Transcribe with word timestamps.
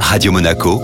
Radio 0.00 0.32
Monaco, 0.32 0.80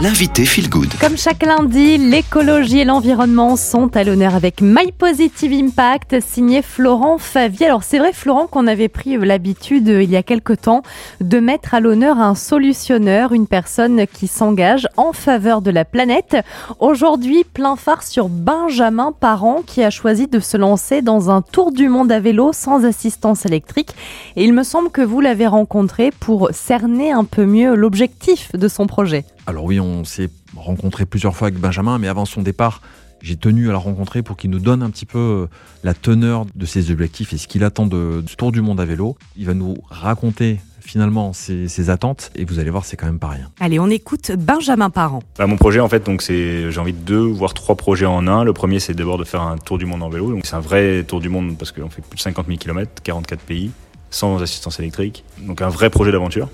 l'invité 0.00 0.44
Feel 0.44 0.68
Good. 0.68 0.92
Comme 1.00 1.16
chaque 1.16 1.42
lundi, 1.42 1.96
l'écologie 1.96 2.80
et 2.80 2.84
l'environnement 2.84 3.56
sont 3.56 3.96
à 3.96 4.04
l'honneur 4.04 4.34
avec 4.34 4.60
My 4.60 4.92
Positive 4.92 5.52
Impact, 5.52 6.20
signé 6.20 6.60
Florent 6.60 7.16
Favier. 7.16 7.66
Alors 7.66 7.82
c'est 7.82 7.98
vrai, 7.98 8.12
Florent, 8.12 8.46
qu'on 8.46 8.66
avait 8.66 8.88
pris 8.88 9.16
l'habitude 9.16 9.88
il 9.88 10.10
y 10.10 10.16
a 10.16 10.22
quelque 10.22 10.52
temps 10.52 10.82
de 11.20 11.40
mettre 11.40 11.74
à 11.74 11.80
l'honneur 11.80 12.18
un 12.18 12.34
solutionneur, 12.34 13.32
une 13.32 13.46
personne 13.46 14.06
qui 14.06 14.26
s'engage 14.26 14.86
en 14.98 15.12
faveur 15.12 15.62
de 15.62 15.70
la 15.70 15.86
planète. 15.86 16.36
Aujourd'hui, 16.78 17.44
plein 17.44 17.76
phare 17.76 18.02
sur 18.02 18.28
Benjamin 18.28 19.12
Parent 19.18 19.62
qui 19.66 19.82
a 19.82 19.90
choisi 19.90 20.26
de 20.26 20.40
se 20.40 20.58
lancer 20.58 21.00
dans 21.00 21.30
un 21.30 21.40
tour 21.40 21.72
du 21.72 21.88
monde 21.88 22.12
à 22.12 22.20
vélo 22.20 22.52
sans 22.52 22.84
assistance 22.84 23.46
électrique. 23.46 23.94
Et 24.36 24.44
il 24.44 24.52
me 24.52 24.62
semble 24.62 24.90
que 24.90 25.02
vous 25.02 25.22
l'avez 25.22 25.46
rencontré 25.46 26.10
pour 26.10 26.50
cerner 26.52 27.12
un 27.12 27.24
peu 27.24 27.46
mieux 27.46 27.74
l'objectif 27.74 28.52
de 28.52 28.68
son 28.68 28.86
projet. 28.86 29.24
Alors 29.46 29.64
oui, 29.64 29.78
on 29.78 30.04
s'est 30.04 30.28
rencontré 30.56 31.06
plusieurs 31.06 31.36
fois 31.36 31.48
avec 31.48 31.60
Benjamin, 31.60 31.98
mais 31.98 32.08
avant 32.08 32.24
son 32.24 32.42
départ, 32.42 32.80
j'ai 33.22 33.36
tenu 33.36 33.68
à 33.68 33.72
la 33.72 33.78
rencontrer 33.78 34.22
pour 34.22 34.36
qu'il 34.36 34.50
nous 34.50 34.58
donne 34.58 34.82
un 34.82 34.90
petit 34.90 35.06
peu 35.06 35.18
euh, 35.18 35.46
la 35.84 35.94
teneur 35.94 36.46
de 36.54 36.66
ses 36.66 36.90
objectifs 36.90 37.32
et 37.32 37.38
ce 37.38 37.46
qu'il 37.46 37.64
attend 37.64 37.86
de, 37.86 38.22
du 38.26 38.36
Tour 38.36 38.52
du 38.52 38.60
Monde 38.60 38.80
à 38.80 38.84
vélo. 38.84 39.16
Il 39.36 39.46
va 39.46 39.54
nous 39.54 39.76
raconter 39.88 40.58
finalement 40.80 41.32
ses, 41.32 41.68
ses 41.68 41.90
attentes 41.90 42.30
et 42.34 42.44
vous 42.44 42.58
allez 42.58 42.70
voir, 42.70 42.84
c'est 42.84 42.96
quand 42.96 43.06
même 43.06 43.18
pas 43.18 43.28
rien. 43.28 43.50
Allez, 43.60 43.78
on 43.78 43.88
écoute 43.88 44.32
Benjamin 44.36 44.90
Parent. 44.90 45.22
Bah, 45.38 45.46
mon 45.46 45.56
projet, 45.56 45.80
en 45.80 45.88
fait, 45.88 46.04
donc 46.04 46.22
c'est, 46.22 46.70
j'ai 46.70 46.80
envie 46.80 46.92
de 46.92 46.98
deux, 46.98 47.24
voire 47.24 47.54
trois 47.54 47.76
projets 47.76 48.06
en 48.06 48.26
un. 48.26 48.44
Le 48.44 48.52
premier, 48.52 48.80
c'est 48.80 48.94
d'abord 48.94 49.18
de 49.18 49.24
faire 49.24 49.42
un 49.42 49.58
tour 49.58 49.78
du 49.78 49.86
monde 49.86 50.02
en 50.02 50.08
vélo. 50.08 50.30
Donc, 50.30 50.46
c'est 50.46 50.56
un 50.56 50.60
vrai 50.60 51.04
tour 51.04 51.20
du 51.20 51.28
monde 51.28 51.56
parce 51.56 51.72
qu'on 51.72 51.88
fait 51.88 52.02
plus 52.02 52.16
de 52.16 52.22
50 52.22 52.46
000 52.46 52.58
km, 52.58 52.90
44 53.02 53.40
pays, 53.40 53.70
sans 54.10 54.42
assistance 54.42 54.78
électrique. 54.80 55.24
Donc, 55.40 55.62
un 55.62 55.68
vrai 55.68 55.90
projet 55.90 56.12
d'aventure 56.12 56.48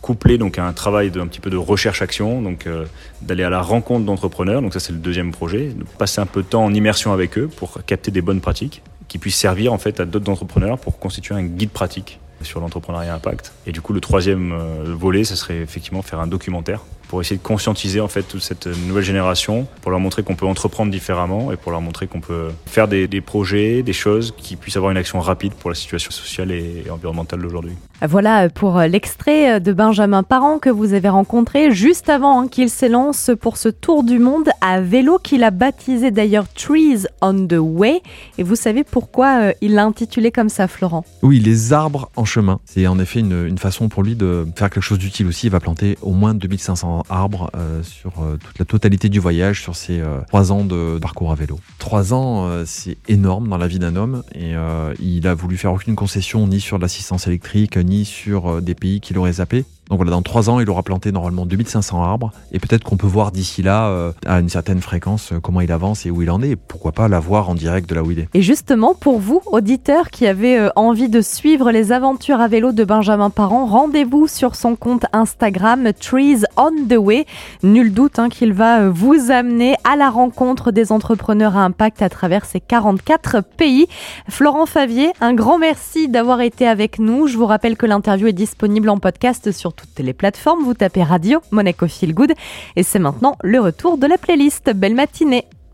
couplé 0.00 0.38
donc 0.38 0.58
à 0.58 0.66
un 0.66 0.72
travail 0.72 1.10
de 1.10 1.20
un 1.20 1.26
petit 1.26 1.40
peu 1.40 1.50
de 1.50 1.56
recherche 1.56 2.02
action 2.02 2.42
donc 2.42 2.66
euh, 2.66 2.84
d'aller 3.22 3.42
à 3.42 3.50
la 3.50 3.60
rencontre 3.60 4.04
d'entrepreneurs. 4.04 4.62
Donc 4.62 4.72
ça 4.72 4.80
c'est 4.80 4.92
le 4.92 4.98
deuxième 4.98 5.32
projet 5.32 5.68
de 5.68 5.84
passer 5.98 6.20
un 6.20 6.26
peu 6.26 6.42
de 6.42 6.48
temps 6.48 6.64
en 6.64 6.72
immersion 6.72 7.12
avec 7.12 7.38
eux 7.38 7.48
pour 7.48 7.84
capter 7.84 8.10
des 8.10 8.22
bonnes 8.22 8.40
pratiques 8.40 8.82
qui 9.08 9.18
puissent 9.18 9.36
servir 9.36 9.72
en 9.72 9.78
fait 9.78 10.00
à 10.00 10.04
d'autres 10.04 10.30
entrepreneurs 10.30 10.78
pour 10.78 10.98
constituer 10.98 11.34
un 11.34 11.42
guide 11.42 11.70
pratique 11.70 12.20
sur 12.42 12.60
l'entrepreneuriat 12.60 13.14
impact. 13.14 13.52
Et 13.66 13.72
du 13.72 13.80
coup 13.80 13.92
le 13.92 14.00
troisième 14.00 14.52
euh, 14.52 14.94
volet 14.94 15.24
ça 15.24 15.36
serait 15.36 15.58
effectivement 15.58 16.02
faire 16.02 16.20
un 16.20 16.26
documentaire 16.26 16.84
pour 17.08 17.20
essayer 17.20 17.36
de 17.36 17.42
conscientiser 17.42 18.00
en 18.00 18.08
fait 18.08 18.22
toute 18.22 18.42
cette 18.42 18.66
nouvelle 18.66 19.04
génération, 19.04 19.66
pour 19.82 19.90
leur 19.90 20.00
montrer 20.00 20.22
qu'on 20.22 20.36
peut 20.36 20.46
entreprendre 20.46 20.92
différemment 20.92 21.52
et 21.52 21.56
pour 21.56 21.72
leur 21.72 21.80
montrer 21.80 22.06
qu'on 22.06 22.20
peut 22.20 22.48
faire 22.66 22.88
des, 22.88 23.08
des, 23.08 23.20
projets, 23.20 23.82
des 23.82 23.92
choses 23.92 24.34
qui 24.36 24.56
puissent 24.56 24.76
avoir 24.76 24.92
une 24.92 24.98
action 24.98 25.20
rapide 25.20 25.54
pour 25.54 25.70
la 25.70 25.76
situation 25.76 26.10
sociale 26.10 26.52
et, 26.52 26.84
et 26.86 26.90
environnementale 26.90 27.40
d'aujourd'hui. 27.40 27.72
Voilà 28.06 28.48
pour 28.48 28.78
l'extrait 28.78 29.60
de 29.60 29.72
Benjamin 29.72 30.22
Parent 30.22 30.58
que 30.58 30.70
vous 30.70 30.92
avez 30.92 31.08
rencontré 31.08 31.72
juste 31.72 32.08
avant 32.08 32.40
hein, 32.40 32.48
qu'il 32.48 32.70
s'élance 32.70 33.30
pour 33.40 33.56
ce 33.56 33.68
tour 33.68 34.04
du 34.04 34.18
monde 34.18 34.48
à 34.60 34.80
vélo 34.80 35.18
qu'il 35.18 35.42
a 35.44 35.50
baptisé 35.50 36.10
d'ailleurs 36.10 36.46
Trees 36.52 37.06
on 37.20 37.46
the 37.46 37.58
Way. 37.58 38.02
Et 38.38 38.42
vous 38.42 38.56
savez 38.56 38.84
pourquoi 38.84 39.40
euh, 39.40 39.52
il 39.60 39.74
l'a 39.74 39.84
intitulé 39.84 40.30
comme 40.30 40.48
ça, 40.48 40.68
Florent? 40.68 41.04
Oui, 41.22 41.40
les 41.40 41.72
arbres 41.72 42.10
en 42.16 42.24
chemin. 42.24 42.60
C'est 42.64 42.86
en 42.86 42.98
effet 42.98 43.20
une, 43.20 43.46
une, 43.46 43.58
façon 43.58 43.88
pour 43.88 44.02
lui 44.02 44.14
de 44.14 44.46
faire 44.56 44.70
quelque 44.70 44.82
chose 44.82 44.98
d'utile 44.98 45.26
aussi. 45.26 45.46
Il 45.46 45.50
va 45.50 45.60
planter 45.60 45.98
au 46.02 46.12
moins 46.12 46.34
2500 46.34 46.97
arbres 47.08 47.50
euh, 47.54 47.82
sur 47.82 48.22
euh, 48.22 48.36
toute 48.36 48.58
la 48.58 48.64
totalité 48.64 49.08
du 49.08 49.20
voyage, 49.20 49.62
sur 49.62 49.76
ces 49.76 50.00
euh, 50.00 50.20
trois 50.28 50.52
ans 50.52 50.64
de 50.64 50.98
parcours 51.00 51.32
à 51.32 51.34
vélo. 51.34 51.60
Trois 51.78 52.12
ans, 52.12 52.48
c'est 52.66 52.96
énorme 53.08 53.48
dans 53.48 53.58
la 53.58 53.66
vie 53.66 53.78
d'un 53.78 53.96
homme 53.96 54.22
et 54.34 54.54
il 55.00 55.26
a 55.26 55.34
voulu 55.34 55.56
faire 55.56 55.72
aucune 55.72 55.96
concession 55.96 56.46
ni 56.46 56.60
sur 56.60 56.78
l'assistance 56.78 57.26
électrique, 57.26 57.76
ni 57.76 58.04
sur 58.04 58.60
des 58.60 58.74
pays 58.74 59.00
qu'il 59.00 59.18
aurait 59.18 59.34
zappé. 59.34 59.64
Donc 59.88 59.98
voilà, 59.98 60.10
dans 60.10 60.22
trois 60.22 60.50
ans, 60.50 60.60
il 60.60 60.68
aura 60.68 60.82
planté 60.82 61.12
normalement 61.12 61.46
2500 61.46 62.02
arbres 62.02 62.30
et 62.52 62.58
peut-être 62.58 62.84
qu'on 62.84 62.96
peut 62.96 63.06
voir 63.06 63.32
d'ici 63.32 63.62
là, 63.62 63.88
euh, 63.88 64.12
à 64.26 64.40
une 64.40 64.50
certaine 64.50 64.80
fréquence, 64.80 65.32
euh, 65.32 65.40
comment 65.40 65.62
il 65.62 65.72
avance 65.72 66.04
et 66.04 66.10
où 66.10 66.20
il 66.22 66.30
en 66.30 66.42
est. 66.42 66.50
Et 66.50 66.56
pourquoi 66.56 66.92
pas 66.92 67.08
la 67.08 67.20
voir 67.20 67.48
en 67.48 67.54
direct 67.54 67.88
de 67.88 67.94
là 67.94 68.02
où 68.02 68.10
il 68.10 68.18
est. 68.18 68.28
Et 68.34 68.42
justement, 68.42 68.94
pour 68.94 69.18
vous, 69.18 69.40
auditeurs 69.46 70.10
qui 70.10 70.26
avez 70.26 70.58
euh, 70.58 70.68
envie 70.76 71.08
de 71.08 71.22
suivre 71.22 71.70
les 71.70 71.92
aventures 71.92 72.40
à 72.40 72.48
vélo 72.48 72.72
de 72.72 72.84
Benjamin 72.84 73.30
Parent, 73.30 73.64
rendez-vous 73.66 74.26
sur 74.26 74.56
son 74.56 74.76
compte 74.76 75.06
Instagram 75.12 75.90
Trees 75.98 76.42
on 76.56 76.70
the 76.88 76.98
Way. 76.98 77.26
Nul 77.62 77.92
doute 77.92 78.18
hein, 78.18 78.28
qu'il 78.28 78.52
va 78.52 78.90
vous 78.90 79.30
amener 79.30 79.74
à 79.84 79.96
la 79.96 80.10
rencontre 80.10 80.70
des 80.70 80.92
entrepreneurs 80.92 81.56
à 81.56 81.64
impact 81.64 82.02
à 82.02 82.10
travers 82.10 82.44
ces 82.44 82.60
44 82.60 83.42
pays. 83.56 83.86
Florent 84.28 84.66
Favier, 84.66 85.12
un 85.20 85.32
grand 85.32 85.58
merci 85.58 86.08
d'avoir 86.08 86.42
été 86.42 86.66
avec 86.66 86.98
nous. 86.98 87.26
Je 87.26 87.38
vous 87.38 87.46
rappelle 87.46 87.76
que 87.76 87.86
l'interview 87.86 88.26
est 88.26 88.32
disponible 88.32 88.90
en 88.90 88.98
podcast 88.98 89.50
sur 89.50 89.72
toutes 89.78 90.04
les 90.04 90.12
plateformes. 90.12 90.64
Vous 90.64 90.74
tapez 90.74 91.02
Radio 91.02 91.40
Monaco 91.50 91.86
Feel 91.86 92.14
Good 92.14 92.32
et 92.76 92.82
c'est 92.82 92.98
maintenant 92.98 93.36
le 93.42 93.60
retour 93.60 93.96
de 93.96 94.06
la 94.06 94.18
playlist. 94.18 94.70
Belle 94.74 94.94
matinée. 94.94 95.46